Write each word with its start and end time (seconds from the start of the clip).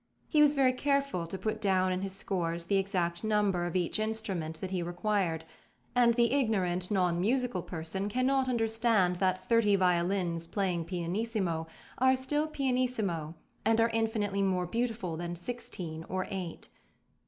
He 0.27 0.41
was 0.41 0.55
very 0.55 0.73
careful 0.73 1.27
to 1.27 1.37
put 1.37 1.61
down 1.61 1.91
in 1.91 2.01
his 2.01 2.13
scores 2.15 2.65
the 2.65 2.77
exact 2.77 3.23
number 3.23 3.67
of 3.67 3.75
each 3.75 3.99
instrument 3.99 4.59
that 4.59 4.71
he 4.71 4.81
required, 4.81 5.45
and 5.95 6.15
the 6.15 6.31
ignorant, 6.33 6.89
non 6.89 7.21
musical 7.21 7.61
person 7.61 8.09
cannot 8.09 8.49
understand 8.49 9.17
that 9.17 9.47
thirty 9.47 9.75
violins 9.75 10.47
playing 10.47 10.85
pianissimo 10.85 11.67
are 11.99 12.15
still 12.15 12.47
pianissimo 12.47 13.35
and 13.63 13.79
are 13.79 13.91
infinitely 13.91 14.41
more 14.41 14.65
beautiful 14.65 15.17
than 15.17 15.35
sixteen 15.35 16.03
or 16.05 16.25
eight. 16.31 16.69